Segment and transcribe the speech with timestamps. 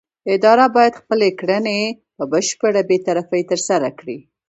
[0.35, 1.79] اداره باید خپلې کړنې
[2.15, 4.17] په بشپړه بې طرفۍ ترسره کړي.